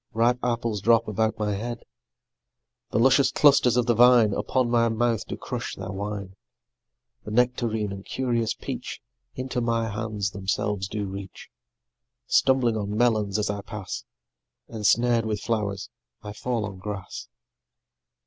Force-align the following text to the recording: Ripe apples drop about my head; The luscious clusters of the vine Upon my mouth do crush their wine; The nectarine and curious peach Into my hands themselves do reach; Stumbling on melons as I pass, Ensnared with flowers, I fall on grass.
Ripe 0.15 0.39
apples 0.43 0.81
drop 0.81 1.07
about 1.07 1.37
my 1.37 1.53
head; 1.53 1.83
The 2.89 2.97
luscious 2.97 3.31
clusters 3.31 3.77
of 3.77 3.85
the 3.85 3.93
vine 3.93 4.33
Upon 4.33 4.67
my 4.67 4.89
mouth 4.89 5.27
do 5.27 5.37
crush 5.37 5.75
their 5.75 5.91
wine; 5.91 6.35
The 7.23 7.29
nectarine 7.29 7.91
and 7.91 8.03
curious 8.03 8.55
peach 8.55 8.99
Into 9.35 9.61
my 9.61 9.89
hands 9.89 10.31
themselves 10.31 10.87
do 10.87 11.05
reach; 11.05 11.49
Stumbling 12.25 12.77
on 12.77 12.97
melons 12.97 13.37
as 13.37 13.51
I 13.51 13.61
pass, 13.61 14.03
Ensnared 14.67 15.27
with 15.27 15.39
flowers, 15.43 15.91
I 16.23 16.33
fall 16.33 16.65
on 16.65 16.79
grass. 16.79 17.27